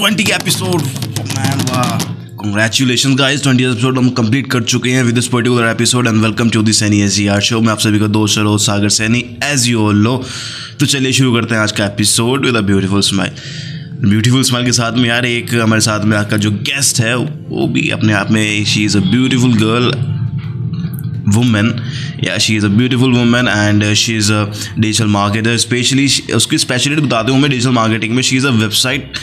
[0.00, 0.82] Twenty episode.
[2.32, 6.50] Congratulation guys twenty episode हम complete कर चुके हैं with this particular episode and welcome
[6.50, 9.68] to the Saini S R show मैं आप सभी का दोस्त सरोज सागर सैनी एज
[9.68, 10.24] यू लो
[10.80, 13.30] तो चलिए शुरू करते हैं आज का episode with a beautiful smile
[14.08, 17.16] beautiful smile के साथ में यार एक हमारे साथ में आज का जो गेस्ट है,
[17.16, 20.09] वो भी अपने आप में she is a beautiful girl
[22.18, 24.46] yeah she is a beautiful woman and uh, she is a
[24.78, 25.54] digital marketer.
[25.54, 29.18] Especially उसकी स्पेशलिटी बताते हूँ मैं डिजिटल मार्केटिंग में she is a website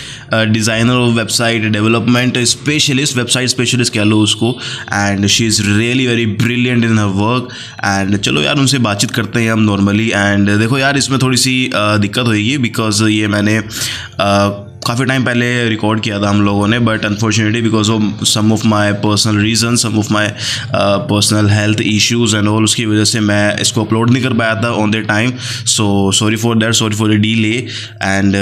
[0.54, 4.52] designer और website development specialist website specialist कह लो उसको.
[4.94, 7.50] And she is really very brilliant in her work
[7.86, 11.58] and चलो यार उनसे बातचीत करते हैं हम नॉर्मली एंड देखो यार इसमें थोड़ी सी
[11.74, 16.68] uh, दिक्कत होगी बिकॉज़ ये मैंने uh, काफ़ी टाइम पहले रिकॉर्ड किया था हम लोगों
[16.68, 20.28] ने but unfortunately because of some of my personal reason some of my
[20.74, 24.72] personal health issues and all उसकी वजह से मैं इसको अपलोड नहीं कर पाया था
[24.76, 25.32] on the time
[25.68, 27.56] so sorry for that sorry for the delay
[28.04, 28.36] and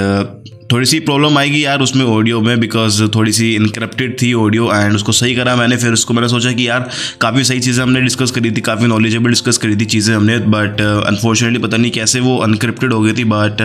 [0.72, 4.94] थोड़ी सी प्रॉब्लम आएगी यार उसमें ऑडियो में बिकॉज़ थोड़ी सी इनक्रप्टेड थी ऑडियो एंड
[4.94, 6.88] उसको सही करा मैंने फिर उसको मैंने सोचा कि यार
[7.20, 10.80] काफ़ी सही चीज़ें हमने डिस्कस करी थी काफ़ी नॉलेजेबल डिस्कस करी थी चीज़ें हमने बट
[10.80, 13.62] अनफॉर्चुनेटली uh, पता नहीं कैसे वो अनक्रिप्टेड हो गई थी बट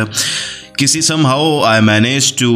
[0.82, 2.52] किसी somehow I manage to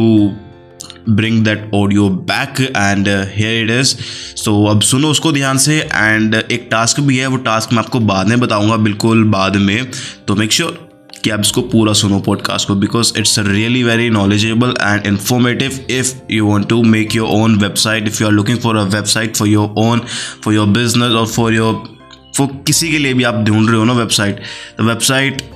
[1.08, 3.96] bring that audio back and here it is
[4.36, 8.00] so अब सुनो उसको ध्यान से एंड एक टास्क भी है, वो टास्क मैं आपको
[8.00, 9.90] बाद में बताऊँगा, बिल्कुल बाद में।
[10.28, 13.82] तो मेक श्योर sure कि आप इसको पूरा सुनो पॉडकास्ट को because it's a really
[13.82, 18.34] very knowledgeable and informative if you want to make your own website if you are
[18.34, 20.00] looking for a website for your own
[20.44, 21.98] for your business और for your
[22.36, 24.40] for किसी के लिए भी आप ढूंढ रहे हो ना वेबसाइट
[24.78, 25.50] तो वेबसाइट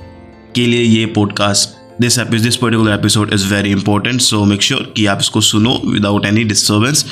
[0.55, 4.93] के लिए ये podcast this Apis this particular episode is very important so make sure
[4.97, 7.05] कि आप इसको सुनो विदाउट एनी डिस्टर्बेंस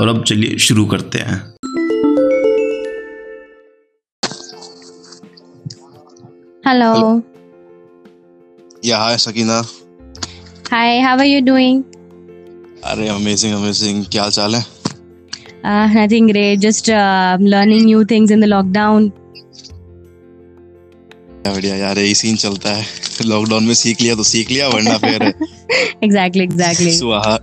[0.00, 1.54] और अब चलिए शुरू करते हैं।
[6.66, 7.22] हेलो
[8.84, 9.64] या hi Sakina
[10.72, 11.84] hi how are you doing
[12.84, 14.66] अरे अमेजिंग अमेजिंग क्या हाल चाल है?
[15.66, 16.90] Nothing great just
[17.40, 19.12] learning new things in the lockdown
[21.46, 22.84] बढ़िया यार यही सीन चलता है।
[23.24, 27.36] लॉकडाउन में सीख लिया तो सीख लिया वरना फिर एग्जैक्टली एग्जैक्टली स्वाहा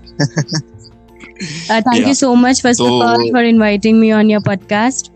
[1.72, 5.12] thank you so much first of all for inviting me on your podcast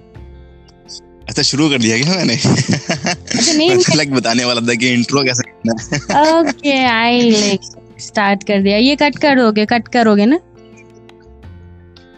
[1.30, 2.34] अच्छा शुरू कर दिया क्या मैंने?
[2.34, 5.74] अच्छा नहीं लाइक बताने वाला था कि इंट्रो कैसे करना
[6.16, 7.62] है। ओके आई लाइक
[8.00, 10.40] स्टार्ट कर दिया। ये कट करोगे कट करोगे ना?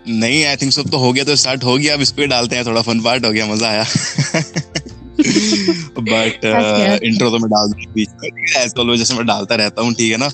[0.10, 2.56] नहीं आई थिंक सब तो हो गया तो स्टार्ट हो गया अब इस पे डालते
[2.56, 3.86] हैं थोड़ा फन पार्ट हो गया मज़ा आया।
[6.00, 6.46] बट
[7.04, 9.94] इंट्रो uh, तो मैं डाल दूँगी बीच में एज ऑलवेज जैसे मैं डालता रहता हूँ
[9.94, 10.28] ठीक है ना?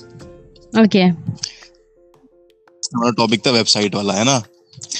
[0.84, 1.02] ओके
[2.94, 4.42] हमारा टॉपिक था वेबसाइट वाला है ना?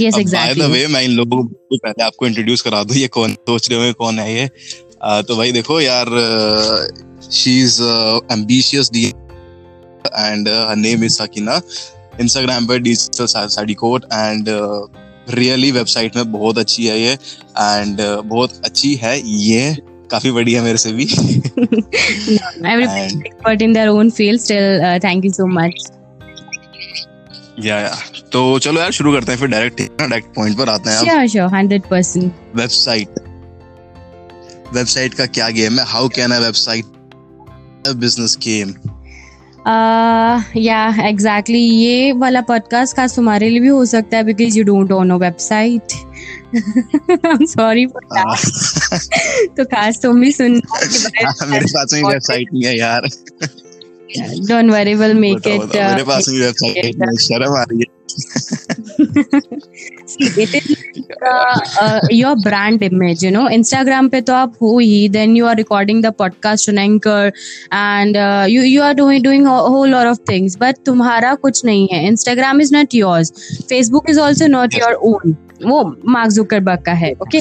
[0.01, 3.09] Yes exactly by the way मैं इन लोगों को पहले आपको इंट्रोड्यूस करा दूँ ये
[3.09, 4.51] कौन सोच रहे होंगे कौन है ये?
[5.09, 6.07] uh, तो भाई देखो यार
[7.33, 7.83] she is
[8.33, 11.61] ambitious D and her name is Sakina
[12.21, 14.49] Instagram पर digital sari coat and
[15.31, 17.19] really website में बहुत अच्छी है ये
[17.59, 19.77] एंड uh, बहुत अच्छी है ये।
[20.11, 25.47] काफ़ी बड़ी है मेरे से भी। Expert in their own field still thank you so
[25.47, 25.91] much
[27.65, 27.99] yeah yeah
[28.33, 31.49] तो चलो यार शुरू करते हैं फिर डायरेक्ट डायरेक्ट पॉइंट पर आते हैं श्योर श्योर
[31.49, 33.09] 100% वेबसाइट
[34.73, 35.85] वेबसाइट का क्या गेम है?
[35.85, 36.85] How can a website
[37.89, 38.75] business game
[39.67, 44.93] yeah exactly ये वाला पॉडकास्ट खास तुम्हारे लिए भी हो सकता है because you don't
[44.93, 45.93] own a website
[47.49, 47.87] sorry
[49.57, 53.09] तो खास तुम भी सुन मेरे पास में वेबसाइट नहीं है यार।
[54.49, 58.00] Don't worry will make it मेरे पास में वेबसाइट नहीं शर्म आ रही है।
[60.19, 60.77] It is
[61.23, 65.47] uh, uh, your brand image you know instagram पे तो आप हो ही then you
[65.47, 67.33] are recording the podcast on anchor
[67.73, 71.65] and uh, you you are doing doing a whole lot of things but तुम्हारा कुछ
[71.65, 73.33] नहीं है instagram is not yours
[73.75, 77.39] facebook is also not your own वो Mark Zuckerberg का है okay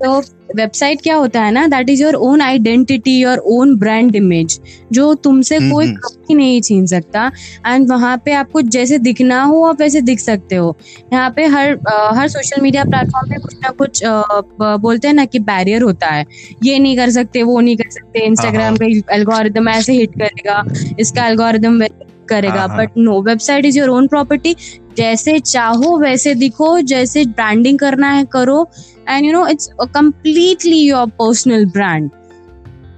[0.00, 0.20] तो
[0.56, 4.58] website क्या होता है ना that is your own identity your own brand image
[4.92, 7.30] जो तुमसे हम्म, कोई हम्म। कभी नहीं छीन सकता
[7.66, 10.76] एंड वहाँ पे आपको जैसे दिखना हो आप वैसे दिख सकते हो
[11.12, 15.14] यहाँ पे हर आ, हर सोशल मीडिया प्लेटफॉर्म पे कुछ ना कुछ आ, बोलते हैं
[15.14, 16.24] ना कि बैरियर होता है
[16.64, 20.18] ये नहीं कर सकते वो नहीं कर सकते इंस्टाग्राम हाँ, हाँ। का एल्गोरिदम ऐसे हिट
[20.18, 20.62] करेगा
[20.98, 21.80] इसका एल्गोरिदम
[22.28, 24.56] करेगा but no website is your own property
[25.00, 28.66] जैसे चाहो वैसे दिखो जैसे ब्रांडिंग करना है करो।
[29.08, 32.10] And you know it's completely your personal brand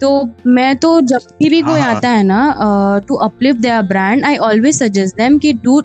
[0.00, 0.08] तो
[0.49, 4.37] मैं तो जब भी कोई हाँ, हाँ। आता है ना to uplift their brand I
[4.38, 5.81] always suggest them कि डू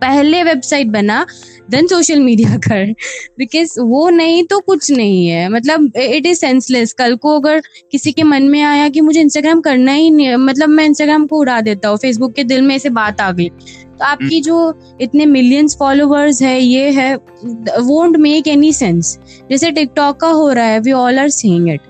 [0.00, 1.24] पहले वेबसाइट बना
[1.70, 2.92] देन सोशल मीडिया कर।
[3.38, 8.12] बिकॉज़ वो नहीं तो कुछ नहीं है। मतलब इट इज़ सेंसलेस कल को अगर किसी
[8.12, 11.60] के मन में आया कि मुझे इंस्टाग्राम करना ही नहीं मतलब मैं इंस्टाग्राम को उड़ा
[11.60, 13.50] देता हूँ फेसबुक के दिल में ऐसे बात आ गई।
[13.98, 14.56] तो आपकी जो
[15.00, 19.18] इतने मिलियंस फॉलोअर्स है ये है वोंट मेक एनी सेंस
[19.50, 21.80] जैसे टिकटॉक का हो रहा है we all are seeing it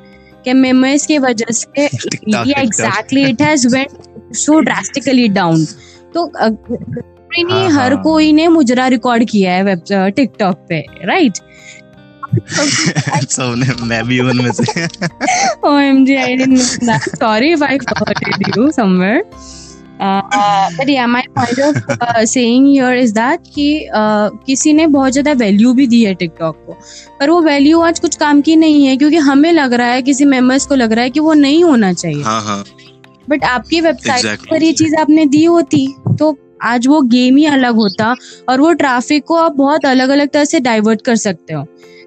[0.44, 5.64] कि मेमोरीज की वजह से exactly it has went so drastically down
[6.14, 6.31] तो
[7.38, 9.82] नहीं हाँ, हर हाँ। कोई ने मुजरा रिकॉर्ड किया है वेब
[10.17, 11.38] टिकटॉक पे राइट
[13.31, 14.87] सबने मैं भी उनमें से।
[15.64, 17.02] I didn't know that.
[17.19, 19.23] Sorry if I forwarded you somewhere.
[20.00, 25.87] Point of uh, saying here is that कि uh, किसी ने बहुत ज़्यादा वैल्यू भी
[25.87, 26.76] दी है टिकटॉक को
[27.20, 30.25] पर वो वैल्यू आज कुछ काम की नहीं है क्योंकि हमें लग रहा है किसी
[30.25, 32.64] मेंबर्स को लग रहा है कि वो नहीं होना चाहिए। हाँ हाँ।
[33.28, 34.50] बट आपकी वेबसाइट Exactly.
[34.50, 35.87] पर ये चीज़ आपने दी होती
[36.19, 38.14] तो आज वो गेम ही अलग होता
[38.49, 41.66] और वो ट्रैफ़िक को आप बहुत अलग अलग तरह से डाइवर्ट कर सकते हो।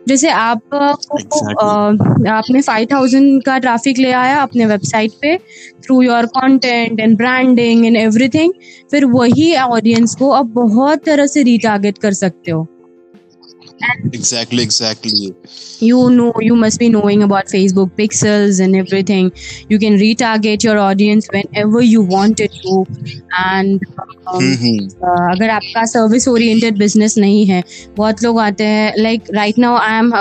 [0.10, 2.28] जैसे आप Exactly.
[2.30, 5.36] आपने फाइव थाउज़ेंड का ट्रैफ़िक ले आया अपने वेबसाइट पे
[5.84, 8.54] through your content and branding and everything
[8.92, 12.68] फिर वही ऑडियंस को आप बहुत तरह से रिटारगेट कर सकते हो
[13.82, 15.34] exactly exactly
[15.82, 19.32] you know you must be knowing about facebook pixels and everything.
[19.70, 22.74] You can retarget your audience whenever you want it to.
[23.44, 23.86] And
[24.28, 24.50] um,
[25.02, 27.64] uh, अगर आपका सर्विस ओरिएंटेड बिज़नेस नहीं है
[27.98, 30.12] बहुत लोग आते हैं like right now I am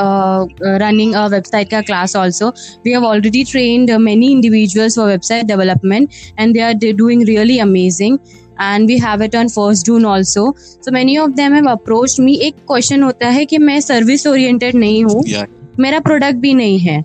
[0.85, 2.49] running a website का class also
[2.85, 6.11] we have already trained many individuals for website development
[6.41, 8.19] and they are doing really amazing
[8.59, 10.53] and we have it on first june also.
[10.81, 12.39] So many of them have approached me.
[12.39, 15.47] एक question होता है कि मैं service oriented नहीं हूँ। Yeah.
[15.81, 17.03] मेरा product भी नहीं है।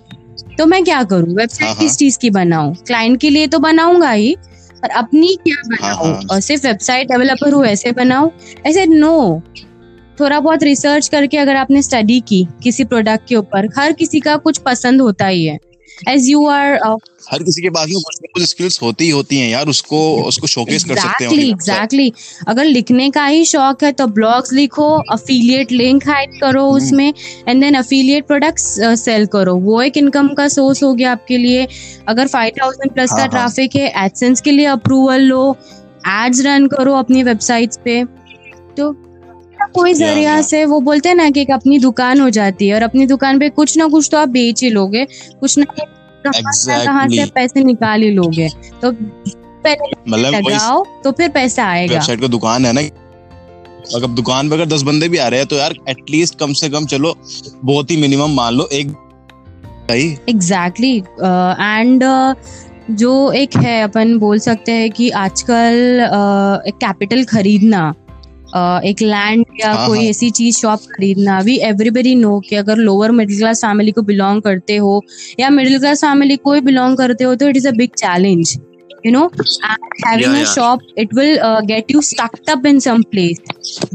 [0.58, 1.26] तो मैं क्या करूँ?
[1.26, 2.74] हाँ, वेबसाइट हाँ। किस चीज़ की बनाऊँ?
[2.74, 4.36] क्लाइंट के लिए तो बनाऊँगा ही
[4.82, 8.30] पर अपनी क्या बनाऊँ हाँ। और सिर्फ़ वेबसाइट डेवलपर हूँ ऐसे बनाऊँ?
[8.66, 9.42] ऐसे नो
[10.20, 14.36] थोड़ा बहुत रिसर्च करके अगर आपने स्टडी की किसी प्रोडक्ट के ऊपर हर किसी का
[14.36, 15.58] कुछ पसंद होता ही है।
[16.08, 16.78] एज यू आर
[17.30, 19.98] हर किसी के पास में कुछ ना कुछ स्किल्स होती ही होती हैं यार उसको
[20.22, 22.12] उसको शोकेस exactly, कर सकते हैं। एग्जैक्टली एग्जैक्टली
[22.48, 27.12] अगर लिखने का ही शौक है तो ब्लॉग्स लिखो अफिलिएट लिंक हाइड करो हम्म। उसमें
[27.48, 28.64] and then affiliate products
[29.00, 31.66] sell करो। वो एक इनकम का सोर्स हो गया आपके लिए।
[32.08, 35.56] अगर फाइव थाउज़ेंड प्लस हाँ, का हाँ। ट्रैफ़िक है एडसेंस के लिए अप्रूवल लो।
[36.08, 38.02] एड्स रन करो अपनी वेबसाइट्स पे।
[38.76, 38.92] तो
[39.74, 42.82] कोई ज़रिया से वो बोलते हैं ना कि एक अपनी दुकान हो जाती है और
[42.82, 45.04] अपनी दुकान पे कुछ ना कुछ तो आप बेच ही लोगे।
[45.40, 45.64] कुछ ना
[46.26, 48.48] कहाँ से पैसे निकाल ही लोगे।
[48.82, 52.80] तो पहले मतलब लगाओ तो फिर पैसा आएगा। वेबसाइट का दुकान है ना।
[53.94, 56.68] अगर दुकान पे अगर दस बंदे भी आ रहे हैं तो यार एटलीस्ट कम से
[56.68, 57.14] कम चलो
[57.64, 58.94] बहुत ही मिनिमम मान लो एक
[60.28, 62.04] एग्जैक्टली एंड
[62.90, 67.98] जो एक है अपन बोल सकते हैं कि आजकल uh, एक कैपिटल खरीदना। uh,
[68.56, 72.76] एक लैंड या हाँ, कोई हाँ। ऐसी चीज़ शॉप खरीदना भी एवरीबडी नो कि अगर
[72.76, 75.00] लोअर मिडिल क्लास फैमिली को बिलोंग करते हो
[75.40, 78.58] या मिडिल क्लास फैमिली को बिलोंग करते हो तो it is a big challenge
[79.04, 79.30] you know
[80.04, 80.52] having Yeah, a yeah.
[80.52, 83.40] shop it will uh, get you stuck up in some place.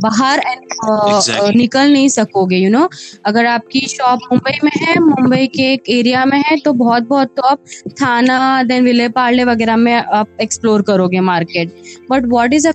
[0.04, 1.50] बाहर and, uh, Exactly.
[1.50, 2.90] uh, निकल नहीं सकोगे यू you नो
[3.26, 7.34] अगर आपकी शॉप मुंबई में है मुंबई के एक एरिया में है तो बहुत बहुत
[7.38, 7.64] तो आप
[8.02, 11.74] थाना देन विले पार्ले वगैरह में आप एक्सप्लोर करोगे market
[12.12, 12.72] but what is a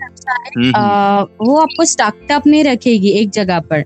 [1.40, 3.84] वो आपको स्टक अप नहीं रखेगी एक जगह पर.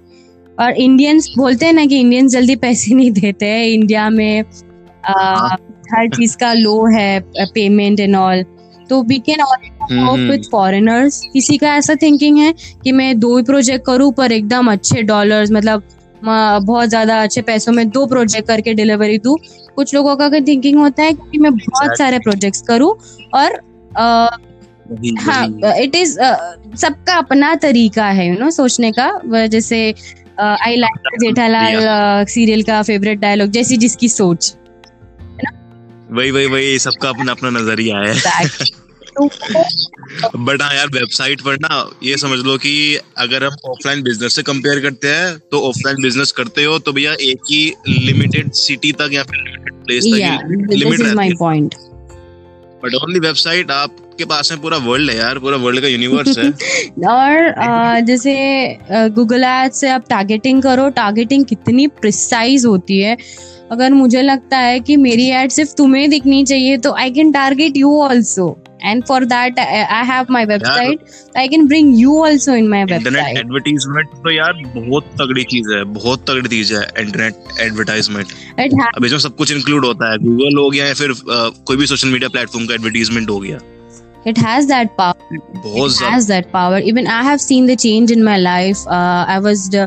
[0.61, 4.45] और इंडियंस बोलते हैं ना कि इंडियंस जल्दी पैसे नहीं देते हैं इंडिया में.
[5.11, 5.57] Uh,
[5.95, 7.21] हर चीज़ का लो है
[7.55, 8.45] पेमेंट एंड ऑल
[8.91, 9.41] तो वी कैन
[9.83, 12.53] हम्म। विद फॉरेनर्स किसी का ऐसा थिंकिंग है
[12.85, 15.83] कि मैं दो ही प्रोजेक्ट करूँ पर एकदम अच्छे डॉलर्स मतलब
[16.23, 19.37] बहुत ज़्यादा अच्छे पैसों में दो प्रोजेक्ट करके डिलीवरी दूँ।
[19.77, 22.91] कुछ लोगों का थिंकिंग होता है कि मैं बहुत सारे प्रोजेक्ट्स करूँ
[23.35, 23.61] और
[25.21, 25.47] हाँ
[25.79, 26.19] इट इज़
[26.77, 29.83] सबका अपना तरीका है यू नो सोचने का। जैसे
[30.41, 34.55] आई लाइक जेठालाल सीरियल का फेवरेट डायलॉग जैसी जिसकी सोच।
[36.11, 38.15] वही वही वही सबका अपना अपना नज़रिया है।
[40.37, 42.73] बट हाँ यार वेबसाइट पर ना ये समझ लो कि
[43.19, 47.13] अगर हम ऑफलाइन बिज़नेस से कंपेयर करते हैं तो ऑफलाइन बिज़नेस करते हो तो भैया
[47.13, 50.19] एक ही लिमिटेड सिटी तक या फिर लिमिटेड प्लेस तक
[50.73, 51.35] लिमिट रहती है।
[52.85, 56.51] बट ओनली वेबसाइट आपके पास में पूरा वर्ल्ड है यार पूरा वर्ल्ड का यूनिवर्स है।
[57.09, 58.35] और जैसे
[58.93, 63.17] गूगल एड से आप टारगेटिंग करो टारगेटिंग कितनी प्रिसाइज होती है।
[63.73, 67.77] अगर मुझे लगता है कि मेरी एड सिर्फ़ तुम्हें दिखनी चाहिए तो I can target
[67.77, 68.47] you also
[68.83, 73.07] and for that I have my website I can bring you also in my internet
[73.07, 78.33] website advertisement तो यार बहुत तगड़ी चीज़ है बहुत तगड़ी चीज़ है इंटरनेट एडवर्टाइजमेंट
[78.97, 81.87] अब इसमें सब कुछ इंक्लूड होता है गूगल हो गया या फिर अ, कोई भी
[81.87, 83.59] सोशल मीडिया प्लेटफॉर्म का एडवर्टीजमेंट हो गया।
[84.29, 85.37] It has that power.
[85.83, 86.79] it has that power.
[86.91, 88.81] Even i have seen the change in my life.
[88.97, 89.85] Uh, i was the,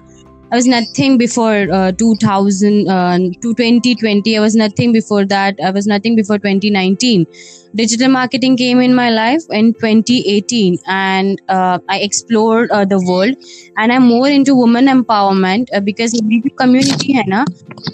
[0.52, 4.36] I was nothing before uh, 2000 uh, to 2020.
[4.36, 5.58] I was nothing before that.
[5.60, 7.26] I was nothing before 2019.
[7.74, 13.36] Digital marketing came in my life in 2018, and uh, I explored uh, the world.
[13.76, 17.44] And I'm more into women empowerment uh, because मेरी जो community है ना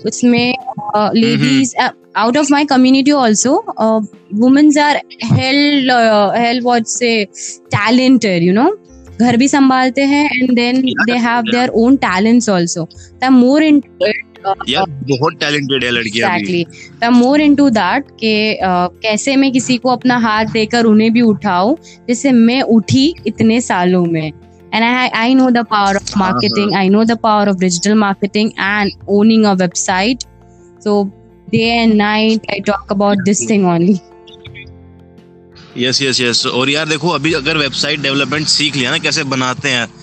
[0.07, 0.55] उसमें
[0.95, 6.87] uh, ladies uh, out of my community also uh, women are held uh, held what
[6.87, 7.27] say
[7.71, 8.71] talented you know
[9.20, 13.64] घर भी संभालते हैं and then they have their own talents also I am more
[13.64, 14.12] into
[14.70, 16.64] यार बहुत talented है लड़कियाँ exactly
[17.04, 18.34] I am more into that कि
[18.64, 21.76] uh, कैसे मैं किसी को अपना हाथ देकर उन्हें भी उठाऊं
[22.08, 24.32] जैसे मैं उठी इतने सालों में
[24.74, 26.82] and I, I know the power of marketing uh-huh.
[26.82, 30.26] i know the power of digital marketing and owning a website
[30.80, 31.12] so
[31.50, 34.02] day and night i talk about this thing only
[35.78, 39.70] yes yes yes और यार देखो, अभी अगर website development सीख लिया ना, कैसे बनाते
[39.70, 39.97] हैं?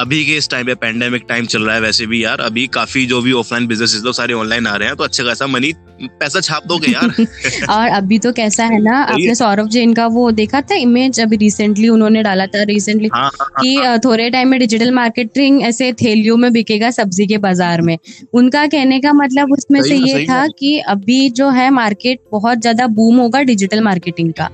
[0.00, 3.06] अभी के इस टाइम पे पेंडेमिक टाइम चल रहा है वैसे भी यार। अभी काफ़ी
[3.06, 5.72] जो भी ऑफलाइन बिज़नेस तो सारे ऑनलाइन आ रहे हैं तो अच्छा खासा मनी
[6.02, 7.08] पैसा छाप दोगे यार।
[7.70, 11.36] और अभी तो कैसा है ना आपने सौरभ जैन का वो देखा था इमेज अभी
[11.36, 15.92] रिसेंटली उन्होंने डाला था रिसेंटली हाँ, हाँ, कि अ, थोड़े टाइम में डिजिटल मार्केटिंग ऐसे
[15.92, 17.98] थैलियों में बिकेगा सब्ज़ी के बाज़ार में।
[18.32, 22.58] उनका कहने का मतलब उसमें से ये था है। कि अभी जो है मार्केट बहुत
[22.58, 24.48] ज़्यादा बूम होगा डिजिटल मार्केटिंग का।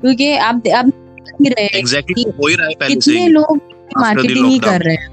[0.00, 0.92] क्योंकि आप आप
[1.46, 3.60] रहे। हैं हो ही है से कितने लोग
[3.98, 5.08] मार्केटिंग ही कर रहे हैं।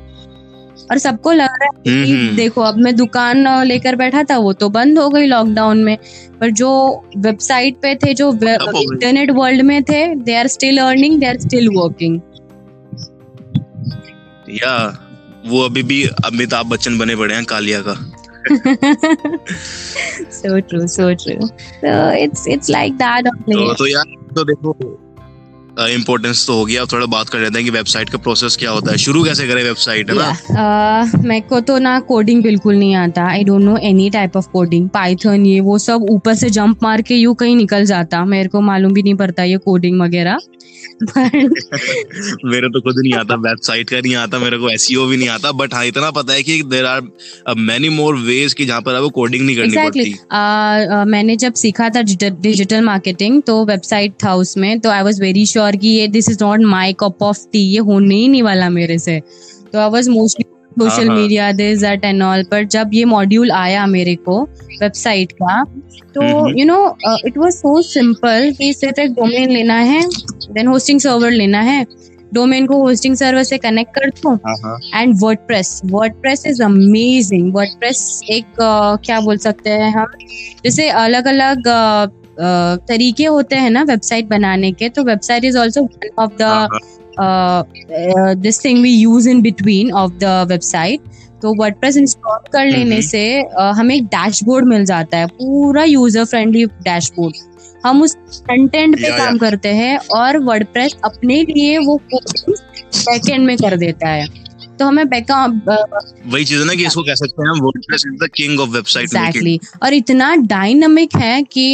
[0.92, 4.38] और सबको लग रहा है कि हम्म, हम्म। देखो अब मैं दुकान लेकर बैठा था
[4.38, 5.98] वो तो बंद हो गई लॉकडाउन में।
[6.42, 11.26] पर जो वेबसाइट पे थे जो। इंटरनेट वर्ल्ड में थे they are still earning they
[11.26, 12.22] are still working
[14.50, 15.04] या
[15.48, 18.14] वो अभी भी अमिताभ बच्चन बने पड़े हैं कालिया का।
[20.32, 21.48] So true so true
[21.82, 21.92] so
[22.24, 24.04] it's it's like that only तो तो यार
[24.36, 24.74] तो देखो
[25.80, 28.72] इम्पोर्टेंस तो हो गया। अब थोड़ा बात कर लेते हैं कि वेबसाइट का प्रोसेस क्या
[28.72, 30.32] होता है। शुरू कैसे करें वेबसाइट है ना?
[30.32, 31.16] Yeah.
[31.16, 34.48] Uh, मेरे को तो ना कोडिंग बिल्कुल नहीं आता। I don't know any type of
[34.48, 38.50] coding Python ये वो सब ऊपर से जंप मार के यूँ कहीं निकल जाता। मेरे
[38.50, 40.40] को मालूम भी नहीं पड़ता ये कोडिंग वगैरह।
[42.46, 45.52] मेरे तो खुद नहीं आता वेबसाइट का नहीं आता मेरे को एसईओ भी नहीं आता।
[45.52, 47.02] बट हाँ इतना पता है कि there are
[47.58, 51.36] many more ways कि जहाँ पर आपको कोडिंग नहीं करनी एग्जैक्टली पड़ती। uh, uh, मैंने
[51.36, 55.88] जब सीखा था डिजिटल मार्केटिंग तो वेबसाइट था उसमें। तो आई वाज वेरी श्योर कि
[55.90, 59.20] ये this is not my cup of tea ये होने ही नहीं वाला मेरे से।
[59.74, 60.46] तो I was mostly
[60.80, 61.10] social.
[61.10, 64.42] Media this that and all पर जब ये मॉड्यूल आया मेरे को
[64.82, 65.64] वेबसाइट का
[66.16, 66.24] तो।
[66.60, 66.98] You know
[67.28, 71.86] it was so simple कि सिर्फ़ एक डोमेन लेना है देन होस्टिंग सर्वर लेना है।
[72.34, 74.34] डोमेन को होस्टिंग सर्वर से कनेक्ट कर दो
[74.96, 75.16] and
[75.48, 75.82] WordPress
[76.14, 80.08] WordPress is amazing WordPress एक uh, क्या बोल सकते हैं हम?
[80.64, 81.68] जैसे अलग अलग
[82.40, 88.64] तरीके होते हैं ना वेबसाइट बनाने के तो website is also one of the this
[88.66, 91.02] thing we use in between of the website
[91.42, 95.84] तो वर्डप्रेस इंस्टॉल कर लेने हम्म। से uh, हमें एक डैशबोर्ड मिल जाता है पूरा
[95.84, 97.36] यूज़र फ्रेंडली डैशबोर्ड
[97.86, 98.16] हम उस
[98.48, 103.78] कंटेंट पे या, काम या। करते हैं और वर्डप्रेस अपने लिए वो बैकएंड में कर
[103.78, 104.26] देता है
[104.80, 108.30] तो हमें बैक वही चीज़ है ना कि इसको कह सकते हैं WordPress is the
[108.36, 111.66] king of website exactly और इतना डायनामिक है कि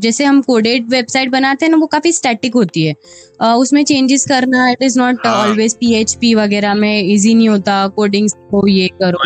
[0.00, 2.94] जैसे हम कोडेड वेबसाइट बनाते हैं ना वो काफ़ी स्टैटिक होती है।
[3.40, 5.26] अ, उसमें चेंजेस करना it is not.
[5.26, 9.18] Always PHP वगैरह में इजी नहीं होता कोडिंग को ये करो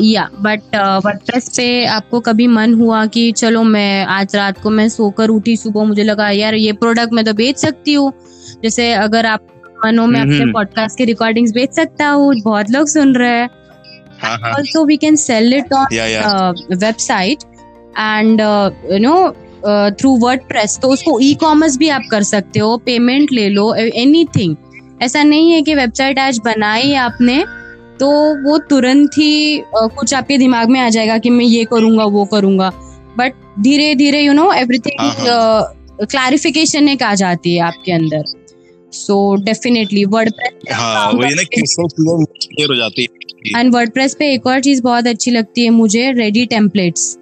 [0.00, 4.88] या बट वर्डप्रेस पे आपको कभी मन हुआ कि चलो मैं आज रात को मैं
[4.88, 8.12] सोकर उठी सुबह मुझे लगा यार ये प्रोडक्ट मैं तो बेच सकती हूँ।
[8.62, 9.46] जैसे अगर आप
[9.84, 13.48] मनो में अपने। पॉडकास्ट के रिकॉर्डिंग्स बेच सकता हूँ बहुत लोग सुन रहे हैं।
[14.22, 16.52] हाँ हाँ। Also we can sell it on या या
[16.82, 17.44] website
[17.96, 18.40] and
[18.92, 19.18] you know
[19.64, 23.74] uh, through WordPress तो उसको ई कॉमर्स भी आप कर सकते हो पेमेंट ले लो
[23.74, 24.56] एनीथिंग
[25.02, 27.44] ऐसा नहीं है कि वेबसाइट आज बनाई आपने
[28.00, 28.08] तो
[28.44, 32.24] वो तुरंत ही uh, कुछ आपके दिमाग में आ जाएगा कि मैं ये करूँगा वो
[32.24, 32.70] करूँगा।
[33.18, 38.24] बट धीरे धीरे यू नो एवरीथिंग क्लैरिफिकेशन एक आ जाती है आपके अंदर।
[38.92, 40.04] सो डेफिनेटली
[40.72, 41.28] हाँ हो है।
[43.60, 47.18] एंड वर्डप्रेस पे एक और चीज़ बहुत अच्छी लगती है मुझे रेडी टेम्पलेट्स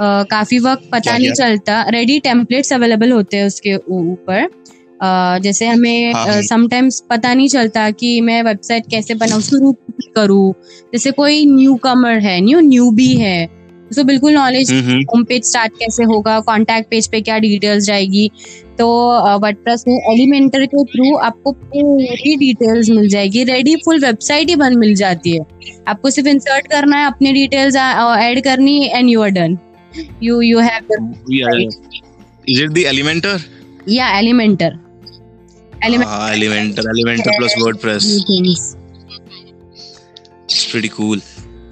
[0.00, 1.48] काफ़ी वक्त पता क्या- नहीं क्या?
[1.48, 4.48] चलता। रेडी टेम्पलेट्स अवेलेबल होते हैं उसके ऊपर।
[5.02, 9.76] अ, जैसे हाँ, हमें हाँ। समटाइम्स पता नहीं चलता कि मैं वेबसाइट कैसे बनाऊँ शुरू
[10.16, 10.54] करूँ।
[10.92, 15.72] जैसे कोई न्यू कमर है न्यू न्यू भी है उसको बिल्कुल नॉलेज होम पेज स्टार्ट
[15.72, 18.30] कैसे होगा कॉन्टैक्ट पेज पे क्या डिटेल्स जाएगी।
[18.78, 18.86] तो
[19.42, 24.78] वर्डप्रेस में एलिमेंटर के थ्रू आपको पूरी डिटेल्स मिल जाएगी। रेडी फुल वेबसाइट ही बन
[24.78, 25.44] मिल जाती है।
[25.88, 29.58] आपको सिर्फ़ इंसर्ट करना है अपनी डिटेल्स ऐड करनी and you are done
[30.22, 30.94] you you have
[32.48, 33.40] is it the Elementor
[33.88, 34.78] या Elementor
[35.84, 38.04] Elementor Elementor plus WordPress
[40.50, 41.20] it's pretty cool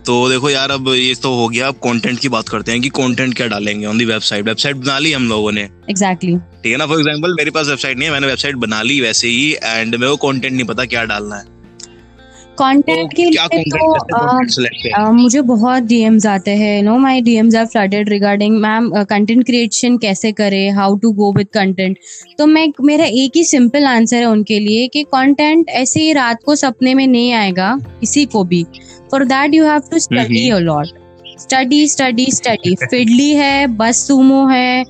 [0.06, 2.88] तो देखो यार अब ये तो हो गया। अब कंटेंट की बात करते हैं कि
[2.90, 6.76] कंटेंट क्या डालेंगे ऑन दी वेबसाइट वेबसाइट बना ली हम लोगों ने। एग्जैक्टली ठीक है
[6.76, 6.86] ना?
[6.86, 10.10] फॉर एग्जांपल मेरे पास वेबसाइट नहीं है मैंने वेबसाइट बना ली वैसे ही एंड मेरे
[10.10, 11.50] को कंटेंट नहीं पता क्या डालना है।
[12.58, 17.54] कंटेंट तो के लिए तो है अ, मुझे बहुत डीएम्स आते हैं no my DMs
[17.54, 21.96] are flooded regarding ma'am content creation कैसे करें how to go with content
[22.38, 26.42] तो मैं मेरा एक ही सिंपल आंसर है उनके लिए कि कंटेंट ऐसे ही रात
[26.46, 28.64] को सपने में नहीं आएगा किसी को भी।
[29.12, 30.86] For that you have to study a lot
[31.40, 34.84] study study study fiddly है बस सुमो है.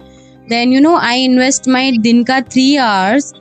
[0.49, 3.33] Then you know I invest my दिन का three hours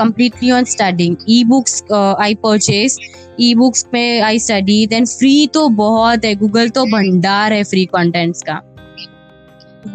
[0.00, 1.16] completely on studying.
[1.30, 2.96] E-books uh, I purchase.
[3.40, 6.34] Ebooks में आई स्टडी देन फ्री तो बहुत है.
[6.34, 8.60] गूगल तो भंडार है फ्री कंटेंट्स का.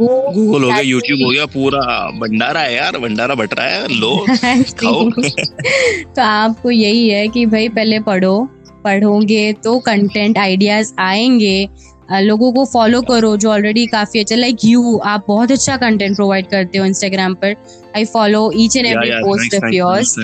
[0.01, 1.79] गूगल हो गया यूट्यूब हो गया पूरा
[2.12, 2.98] भंडारा है यार.
[2.98, 3.88] भंडारा बट रहा है.
[3.88, 4.25] लो
[4.79, 5.10] खाओ.
[6.15, 8.50] तो आपको यही है कि भाई पहले पढ़ो
[8.88, 11.70] पढ़ोगे तो कंटेंट आइडियाज़ आएँगे।
[12.12, 16.48] लोगों को फॉलो करो जो ऑलरेडी काफ़ी अच्छा लाइक यू आप बहुत अच्छा कंटेंट प्रोवाइड
[16.48, 17.56] करते हो इंस्टाग्राम पर।
[17.96, 20.15] I follow each and every post of yours.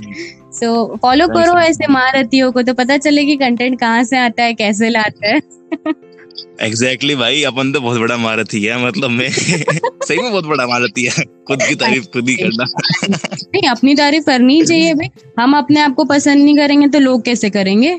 [0.53, 4.53] So follow करो ऐसे महारथियों को तो पता चले कि कंटेंट कहाँ से आता है
[4.53, 10.17] कैसे लाता है। एग्जैक्टली exactly भाई अपन तो बहुत बड़ा महारथी है मतलब मैं सही
[10.17, 12.65] में बहुत बड़ा महारथी है खुद की तारीफ़ खुद ही करना।
[13.09, 17.23] नहीं अपनी तारीफ़ करनी चाहिए भाई। हम अपने आप को पसंद नहीं करेंगे तो लोग
[17.23, 17.97] कैसे करेंगे?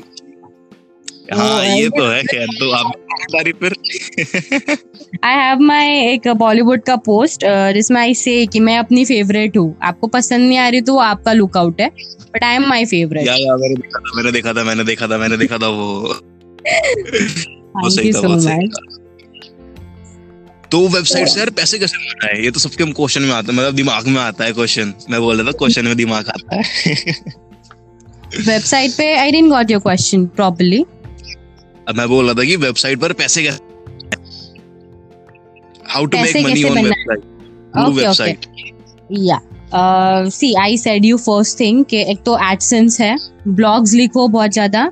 [1.33, 2.91] हाँ ये तो है खैर तो आप
[3.61, 3.73] फिर।
[5.23, 9.75] आई हैव माई एक बॉलीवुड का पोस्ट जिसमें आई से कि मैं अपनी फेवरेट हूँ।
[9.83, 11.87] आपको पसंद नहीं आ रही तो वो आपका लुकआउट है
[12.33, 15.37] but I am my favourite मैंने देखा था मैंने देखा था मैंने देखा था मैंने
[15.37, 15.85] देखा था वो।
[17.83, 18.83] वो सही था वो सही था।
[20.71, 22.43] तो वेबसाइट से यार पैसे कैसे है?
[22.43, 25.37] ये तो सबके क्वेश्चन में आता है मतलब दिमाग में आता है क्वेश्चन मैं बोल
[25.37, 26.63] रहा था क्वेश्चन में दिमाग आता है।
[28.47, 30.85] वेबसाइट पे I didn't got your question properly
[31.89, 33.59] अब मैं बोल रहा था कि वेबसाइट पर पैसे कैसे
[35.89, 37.93] how to make money on website.
[37.93, 38.45] Website
[39.11, 39.39] या
[40.29, 43.15] see I said you first thing कि एक तो एडसेंस है
[43.47, 44.91] ब्लॉग्स लिखो बहुत ज़्यादा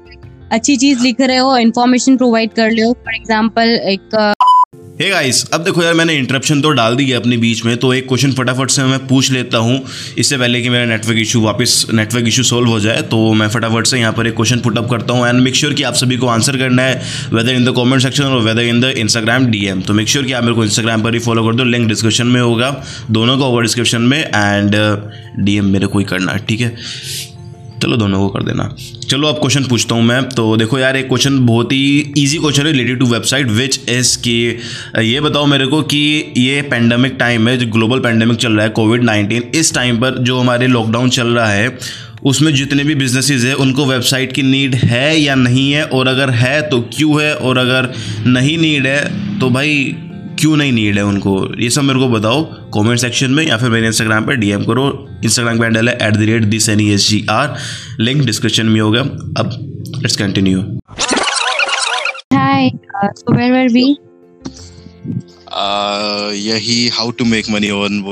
[0.51, 4.09] अच्छी चीज़ लिख रहे हो इन्फॉर्मेशन प्रोवाइड कर लो हो फॉर एग्ज़ाम्पल एक
[4.95, 7.77] uh, हे गाइस अब देखो यार मैंने इंटरप्शन तो डाल दी है अपने बीच में
[7.77, 9.85] तो एक क्वेश्चन फटाफट से मैं पूछ लेता हूँ।
[10.17, 13.87] इससे पहले कि मेरा नेटवर्क इशू वापस नेटवर्क इशू सॉल्व हो जाए तो मैं फटाफट
[13.87, 16.27] से यहाँ पर एक क्वेश्चन पुटअप करता हूँ एंड मेक श्योर कि आप सभी को
[16.27, 17.01] आंसर करना है
[17.33, 20.33] whether in the comment section और whether in the Instagram DM तो मेक श्योर कि
[20.33, 23.45] आप मेरे को इंस्टाग्राम पर ही फॉलो कर दो लिंक डिस्क्रिप्शन में होगा दोनों का
[23.45, 24.75] ओवर डिस्क्रिप्शन में एंड
[25.39, 26.75] डीएम मेरे को ही करना ठीक है?
[27.83, 28.69] चलो दोनों को कर देना।
[29.09, 32.65] चलो अब क्वेश्चन पूछता हूँ मैं। तो देखो यार, एक क्वेश्चन बहुत ही इजी क्वेश्चन
[32.65, 34.35] है related to website which is कि
[35.01, 38.69] ये बताओ मेरे को कि ये पेंडेमिक टाइम है, जो ग्लोबल पेंडेमिक चल रहा है
[38.71, 41.77] कोविड नाइन्टीन इस टाइम पर जो हमारे लॉकडाउन चल रहा है,
[42.25, 45.83] उसमें जितने भी बिजनेसेस हैं, उनको वेबसाइट की नीड है या नहीं है?
[45.85, 47.33] और अगर है तो क्यों है?
[47.35, 47.91] और अगर
[48.27, 49.95] नहीं नीड है तो भाई
[50.43, 51.33] क्यों नहीं नीड है उनको?
[51.61, 54.87] ये सब मेरे को बताओ कमेंट सेक्शन में या फिर मेरे इंस्टाग्राम पर डीएम करो।
[55.23, 57.55] इंस्टाग्राम का हैंडल है at the rate this N S G R
[57.99, 59.01] link description में होगा।
[59.39, 59.53] अब
[60.01, 60.65] लेट्स कंटिन्यू uh,
[63.29, 63.95] were
[66.35, 68.03] यही how to make money on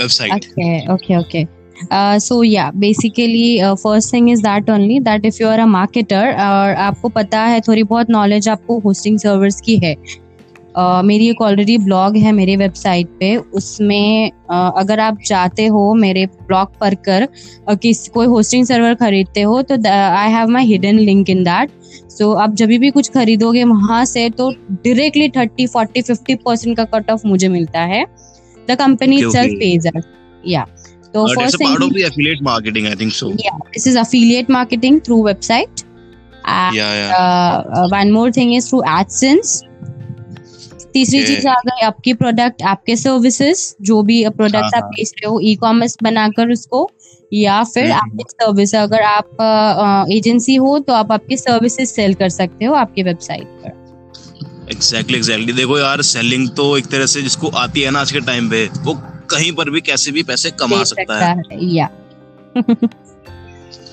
[0.00, 1.46] website Okay, okay, okay.
[1.90, 5.70] Uh, so yeah, basically, uh, first thing is that only that if you are a
[5.76, 9.96] marketer और आपको पता है थोड़ी बहुत नॉलेज आपको होस्टिंग सर्वर्स की है।
[10.78, 16.26] मेरी एक ऑलरेडी ब्लॉग है मेरे वेबसाइट पे। उसमें uh, अगर आप चाहते हो मेरे
[16.26, 17.28] ब्लॉग पर कर
[17.70, 21.70] किस कोई होस्टिंग सर्वर खरीदते हो तो I have my hidden link in that
[22.10, 26.84] so आप जब भी कुछ खरीदोगे वहाँ से तो directly thirty forty fifty percent का
[26.84, 28.04] कट ऑफ़ मुझे मिलता है।
[28.70, 29.16] The company
[33.76, 34.50] is affiliate
[35.06, 35.68] through website
[36.48, 39.64] and one more thing is through AdSense
[40.94, 45.30] तीसरी चीज़ आ गई आपकी प्रोडक्ट आपके सर्विसेज़ जो भी प्रोडक्ट हाँ, आप बेच रहे
[45.30, 46.88] हो ई कॉमर्स बनाकर उसको
[47.32, 52.28] या फिर हम्म। आपकी सर्विस अगर आप एजेंसी हो तो आप आपकी सर्विसेज़ सेल कर
[52.30, 53.80] सकते हो आपकी वेबसाइट पर।
[54.72, 58.20] एग्जैक्टली एग्जैक्टली देखो यार सेलिंग तो एक तरह से जिसको आती है ना आज के
[58.26, 58.94] टाइम पे वो
[59.30, 61.42] कहीं पर भी कैसे भी पैसे कमा सकता है
[61.74, 61.88] या।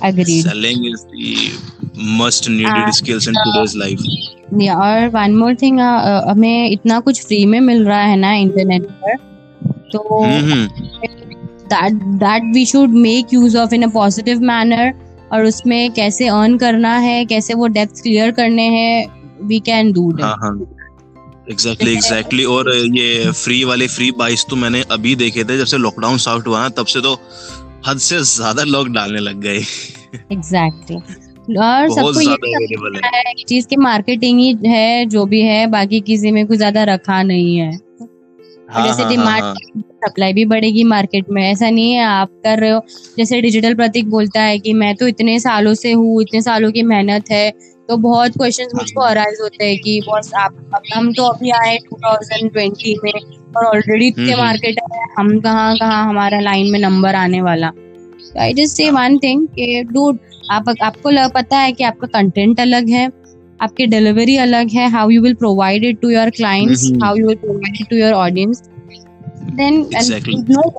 [0.03, 1.77] Agreed selling is the
[2.19, 7.25] must needed And, skills in today's life या और वन मोर थिंग हमें इतना कुछ
[7.25, 9.15] फ्री में मिल रहा है ना इंटरनेट पर
[9.93, 10.03] तो
[11.71, 14.87] that that we should make use of in a positive manner
[15.31, 20.09] और उसमें कैसे अर्न करना है कैसे वो डेप्थ क्लियर करने हैं वी कैन डू
[20.21, 20.53] हाँ हाँ।
[21.51, 25.77] एग्जैक्टली एग्जैक्टली और ये फ्री वाले फ्री बाइस तो मैंने अभी देखे थे जब से
[25.77, 27.15] लॉकडाउन स्टार्ट हुआ ना तब से तो
[27.87, 29.59] हद से ज़्यादा लोग डालने लग गए।
[30.31, 30.95] एग्जैक्टली
[31.57, 32.35] और सबको ये
[33.05, 37.21] है। चीज़ की मार्केटिंग ही है जो भी है बाकी किसी में कुछ ज़्यादा रखा
[37.23, 37.71] नहीं है।
[38.69, 42.59] हाँ, जैसे डिमांड हाँ, सप्लाई हाँ। भी बढ़ेगी मार्केट में ऐसा नहीं है आप कर
[42.59, 42.81] रहे हो।
[43.17, 46.83] जैसे डिजिटल प्रतीक बोलता है कि मैं तो इतने सालों से हूँ इतने सालों की
[46.83, 47.49] मेहनत है
[47.89, 52.95] तो बहुत क्वेश्चंस मुझको अराइज होते हैं कि बॉस आप हम तो अभी आए 2020
[53.03, 53.11] में
[53.57, 57.41] और ऑलरेडी इतने मार्केट हम्म, हम्म। है हम कहाँ कहाँ हमारा लाइन में नंबर आने
[57.41, 57.71] वाला।
[58.39, 60.19] I just say one thing कि डूड
[60.51, 63.09] आप आपको पता है कि आपका कंटेंट अलग है
[63.61, 67.35] आपकी डिलीवरी अलग है how you will provide it to your clients how you will
[67.35, 68.61] provide it to your audience
[69.51, 69.85] then
[70.49, 70.69] no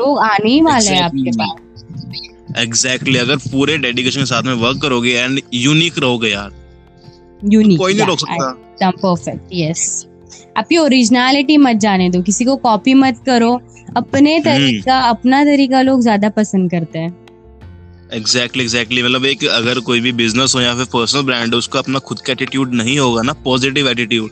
[0.00, 1.84] लोग आने ही वाले हैं आपके पास।
[2.58, 3.30] Exactly exactly.
[3.30, 6.50] अगर पूरे डेडिकेशन के साथ में वर्क करोगे एंड यूनिक रहोगे यार
[7.52, 10.06] यूनिक कोई नहीं रोक सकता। परफेक्ट यस
[10.56, 13.52] आपकी ओरिजिनलिटी मत जाने दो। किसी को कॉपी मत करो।
[13.96, 17.14] अपने हम्म। तरीका अपना तरीका लोग ज़्यादा पसंद करते हैं।
[18.12, 21.78] एग्जैक्टली एग्जैक्टली मतलब एक अगर कोई भी बिज़नेस हो या फिर पर्सनल ब्रांड हो उसका
[21.78, 24.30] अपना खुद का एटीट्यूड नहीं होगा ना पॉजिटिव एटीट्यूड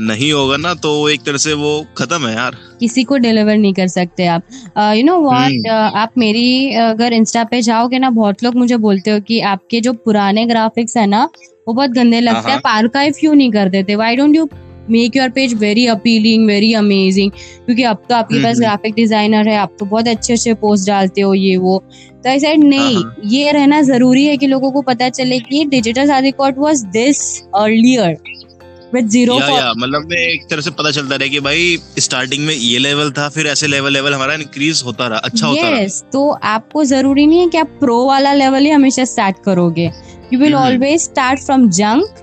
[0.00, 3.72] नहीं होगा ना तो एक तरह से वो खत्म है यार। किसी को डिलीवर नहीं
[3.74, 4.42] कर सकते आप।
[4.96, 9.20] यू नो व्हाट आप मेरी अगर इंस्टा पे जाओगे ना बहुत लोग मुझे बोलते हो
[9.20, 11.28] कि आपके जो पुराने ग्राफिक्स है ना
[11.66, 14.48] वो बहुत गंदे लगते हैं। आर्काइव क्यों नहीं कर देते। Why don't you
[14.90, 19.38] make your page very appealing very amazing क्योंकि अब तो आपके पास ग्राफिक हम्म, डिज़ाइनर
[19.38, 21.78] हम्म। है आप तो बहुत अच्छे अच्छे पोस्ट डालते हो ये वो।
[22.24, 25.38] तो आई सेड नहीं हाँ, हाँ। ये रहना ज़रूरी है कि लोगों को पता चले
[25.40, 28.16] कि डिजिटल शादी code was this earlier
[28.94, 29.34] with zero
[29.76, 33.46] मतलब एक तरह से पता चलता रहा कि भाई स्टार्टिंग में ये लेवल था फिर
[33.46, 37.40] ऐसे लेवल लेवल हमारा इंक्रीज होता रहा अच्छा yes, होता रहा। तो आपको ज़रूरी नहीं
[37.40, 39.90] है कि आप प्रो वाला लेवल ही हमेशा स्टार्ट करोगे।
[40.34, 42.20] You will always start from junk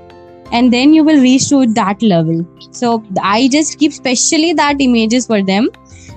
[0.54, 2.40] and then you will reach to that level
[2.78, 2.90] so
[3.28, 5.70] i just keep specially that images for them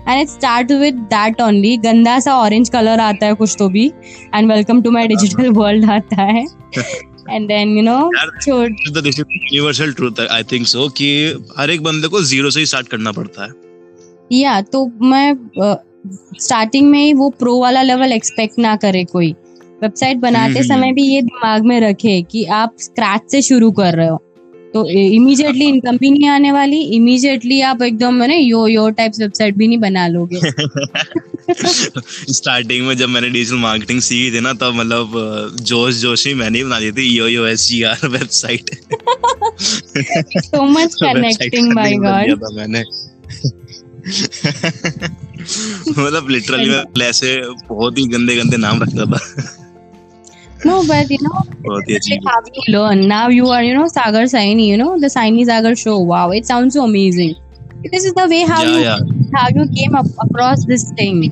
[0.07, 3.85] and it starts with that only ganda sa orange color aata hai kuch to bhi
[4.33, 6.47] and welcome to my digital world aata hai
[7.31, 7.99] and then you know
[8.49, 11.07] universal truth I think so कि
[11.59, 13.53] हर एक बंदे को zero से ही start करना पड़ता है
[14.33, 15.35] या तो मैं
[16.41, 19.35] स्टार्टिंग uh, में ही वो प्रो वाला लेवल एक्सपेक्ट ना करे कोई
[19.85, 23.71] वेबसाइट बनाते हम्म, समय हम्म। भी ये दिमाग में रखे कि आप स्क्रैच से शुरू
[23.71, 24.21] कर रहे हो।
[24.75, 29.57] तो इमीजिएटली इनकम भी नहीं आने वाली इमीजिएटली आप एकदम मैंने यो यो टाइप्स वेबसाइट
[29.57, 30.41] भी नहीं बना लोगे।
[32.33, 36.65] स्टार्टिंग में जब मैंने डिजिटल मार्केटिंग सीखी थी ना तब मतलब जोश जोश ही मैंने
[36.65, 38.71] बना दी थी yo yo S G R website
[40.45, 42.83] so much connecting by God मैंने।
[45.99, 47.37] मतलब लिटरली मैं ऐसे
[47.69, 49.21] बहुत ही गंदे गंदे नाम रखता था।
[50.65, 53.07] No, but you know, like how you learn.
[53.07, 55.99] Now you are, you know, Sagar Saini, you know, the Saini Sagar show.
[55.99, 57.35] Wow, it sounds so amazing.
[57.93, 58.99] This is the way how yeah, you yeah.
[59.35, 61.25] how you came up across this thing.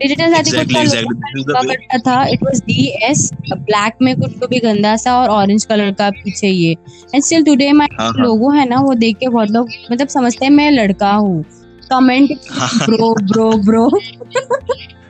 [0.00, 2.00] Digital exactly, exactly.
[2.06, 6.08] था it was this black में कुछ तो भी गंदा सा और orange colour का
[6.16, 6.72] पीछे ये
[7.14, 10.52] and still today my logo है ना वो देख के बहुत लोग मतलब समझते हैं
[10.52, 11.44] मैं लड़का हूँ
[11.92, 12.32] कमेंट
[12.90, 13.88] ब्रो ब्रो ब्रो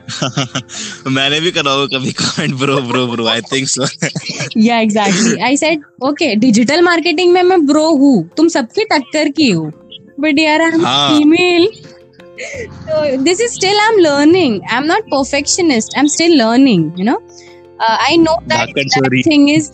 [1.06, 3.86] मैंने भी करा होगा कभी comment bro bro bro I think so
[4.60, 9.50] या exactly I said okay digital marketing में मैं ब्रो हूँ। तुम सबके टक्कर की
[9.50, 9.64] हो।
[10.20, 11.66] बट यार आई एम फीमेल
[12.62, 16.92] तो this is still I am learning I am not perfectionist I am still learning
[16.98, 17.22] you know
[17.82, 19.70] I know that thing is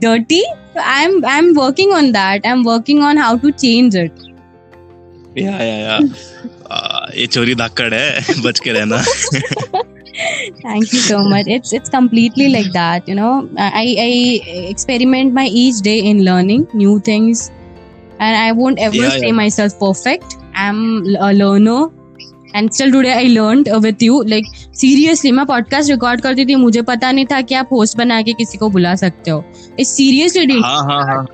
[0.00, 0.42] dirty
[0.80, 4.12] I am I am working on that I am working on how to change it
[5.38, 5.98] या या या
[7.16, 9.02] ये चोरी धाकड़ है बच के रहना
[10.60, 14.12] thank you so much it's it's completely like that you know i i
[14.70, 17.42] experiment my each day in learning new things
[18.20, 19.36] and i won't ever yeah, say yeah.
[19.40, 20.82] myself perfect i'm
[21.28, 21.78] a learner
[22.56, 24.46] and still today I learn with you like
[24.80, 28.32] seriously मैं podcast record करती थी मुझे पता नहीं था कि आप host बना के
[28.32, 29.44] किसी को बुला सकते हो
[29.80, 31.24] इट्स सीरियसली हाँ हाँ हाँ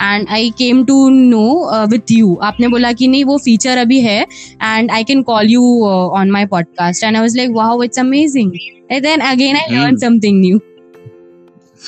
[0.00, 1.46] and I came to know
[1.86, 4.20] with you आपने बोला कि नहीं वो फीचर अभी है
[4.62, 8.52] and I can call you on my podcast and I was like wow it's amazing
[8.90, 10.60] and then again I learn something new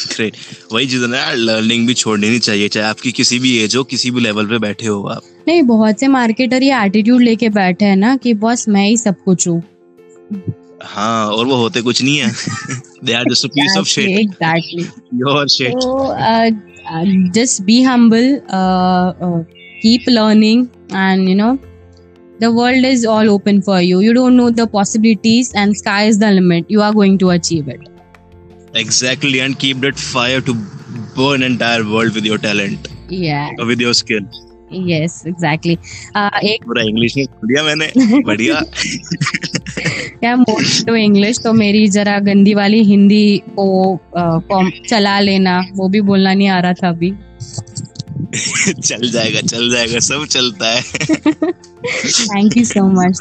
[0.09, 0.37] great
[0.73, 3.83] वही चीज़ है यार लर्निंग भी छोड़नी नहीं चाहिए चाहे आपकी किसी भी एज हो
[3.85, 7.85] किसी भी लेवल पे बैठे हो आप। नहीं बहुत से मार्केटर ये एटीट्यूड लेके बैठे
[7.85, 9.63] हैं ना कि बॉस मैं ही सब कुछ हूँ।
[10.85, 12.31] हाँ और वो होते कुछ नहीं है।
[13.05, 14.83] They are just a piece of shit exactly
[15.15, 15.75] your shit
[17.34, 19.44] just be humble uh, uh,
[19.82, 21.58] keep learning and you know
[22.40, 26.20] the world is all open for you you don't know the possibilities and sky is
[26.20, 27.82] the limit you are going to achieve it
[28.74, 30.54] exactly and keep that fire to
[31.16, 34.22] burn entire world with your talent yeah with your skill
[34.72, 35.80] yes exactly
[36.16, 38.62] uh, एक पूरा English में दिया मैंने बढ़िया
[40.25, 43.99] to English तो मेरी जरा गंदी वाली हिंदी को
[44.89, 47.13] चला लेना वो भी बोलना नहीं आ रहा था अभी।
[48.81, 50.83] चल जाएगा चल जाएगा सब चलता है।
[52.03, 53.19] Thank you so much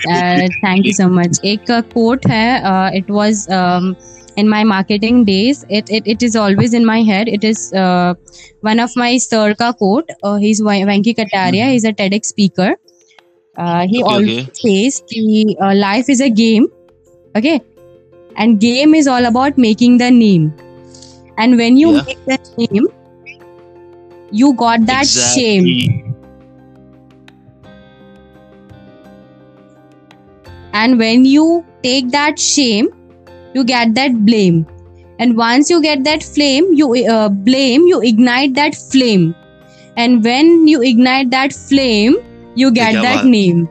[0.66, 3.48] thank you so much एक कोट है it was
[4.38, 7.70] in my marketing days it it it is always in my head it is
[8.66, 12.76] one of my sir का quote he is Venky Kataria is a TEDx speaker
[13.62, 16.68] he always says कि life is a game
[17.36, 17.62] okay?
[18.36, 20.54] And game is all about making the name.
[21.38, 22.04] And when you yeah.
[22.04, 22.88] make the name
[24.32, 25.80] you got that exactly.
[25.82, 26.16] shame.
[30.74, 32.90] And when you take that shame
[33.54, 34.68] you get that blame.
[35.18, 39.36] And once you get that flame you uh, blame you ignite that flame.
[39.98, 42.18] And when you ignite that flame
[42.56, 43.68] you get that name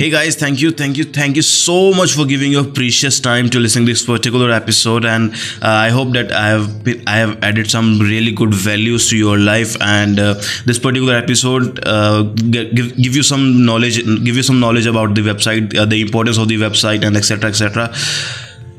[0.00, 3.50] Hey guys, thank you, thank you, thank you so much for giving your precious time
[3.50, 7.16] to listen to this particular episode, and uh, I hope that I have been, I
[7.18, 10.32] have added some really good values to your life, and uh,
[10.64, 15.20] this particular episode uh, give give you some knowledge, give you some knowledge about the
[15.20, 17.50] website, uh, the importance of the website, and etc.
[17.50, 17.92] etc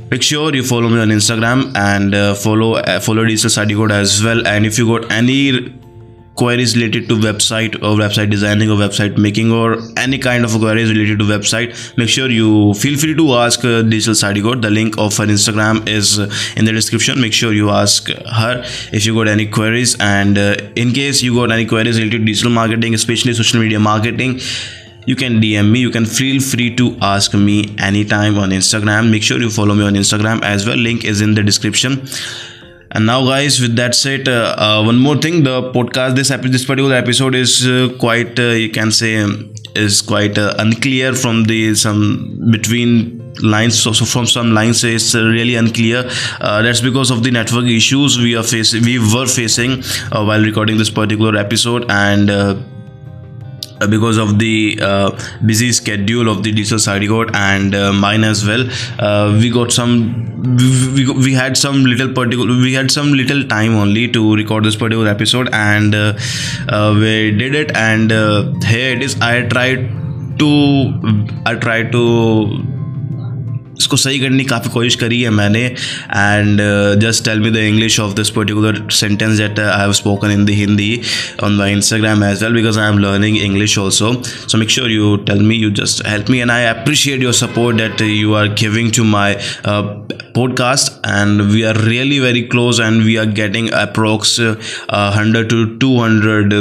[0.10, 3.92] make sure you follow me on instagram and uh, follow uh, follow digital study code
[3.92, 4.46] as well.
[4.46, 5.74] And if you got any
[6.36, 10.90] queries related to website or website designing or website making or any kind of queries
[10.90, 14.98] related to website make sure you feel free to ask uh, digital code the link
[14.98, 18.64] of her instagram is uh, in the description make sure you ask her
[18.94, 22.26] if you got any queries and uh, in case you got any queries related to
[22.26, 24.40] digital marketing especially social media marketing
[25.08, 25.80] you can DM me.
[25.80, 29.10] You can feel free to ask me anytime on Instagram.
[29.10, 30.78] Make sure you follow me on Instagram as well.
[30.78, 32.08] Link is in the description
[32.92, 36.66] and now guys with that said uh, uh, one more thing the podcast this this
[36.66, 41.46] particular episode is uh, quite uh, you can say um, is quite uh, unclear from
[41.46, 42.02] the some
[42.52, 43.80] between lines.
[43.82, 46.04] So, so from some lines it's uh, really unclear.
[46.40, 50.90] That's because of the network issues we are facing we were facing while recording this
[50.90, 51.90] particular episode.
[51.90, 52.56] And uh,
[53.82, 55.10] Uh, because of the uh,
[55.44, 58.64] busy schedule of the digital code and uh, mine as well.
[59.00, 59.94] Uh, we got some
[60.96, 64.76] we, we had some little particular we had some little time only to record this
[64.76, 66.14] particular episode and uh,
[66.96, 68.12] we did it and
[68.64, 69.20] here it is.
[69.20, 69.90] I tried
[70.38, 70.52] to
[71.46, 72.02] i tried to
[73.82, 76.62] इसको सही करने की काफ़ी कोशिश करी है मैंने। And
[77.02, 80.50] just tell me the English of this particular sentence that I have spoken in the
[80.60, 80.90] Hindi
[81.44, 85.16] on my Instagram as well because I am learning English also so make sure you
[85.30, 88.92] tell me you just help me and I appreciate your support that you are giving
[88.98, 89.36] to my
[89.68, 94.40] podcast and we are really very close and we are getting approx
[95.18, 96.54] hundred to two hundred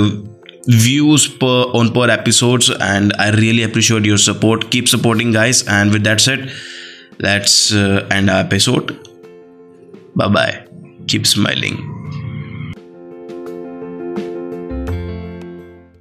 [0.68, 2.70] views per, on per episodes.
[2.70, 4.70] And i really appreciate your support.
[4.70, 5.62] Keep supporting, guys.
[5.66, 6.50] And with that said
[7.20, 8.96] let's uh, end our episode.
[10.16, 10.66] Bye bye
[11.10, 11.99] keep smiling